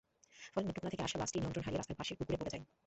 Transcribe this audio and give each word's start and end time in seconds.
ফলে 0.53 0.63
নেত্রকোনা 0.65 0.93
থেকে 0.93 1.05
আসা 1.07 1.17
বাসটি 1.21 1.37
নিয়ন্ত্রণ 1.41 1.65
হারিয়ে 1.65 1.79
রাস্তার 1.81 1.99
পাশের 1.99 2.17
পুকুরে 2.19 2.39
পড়ে 2.39 2.53
যায়। 2.53 2.63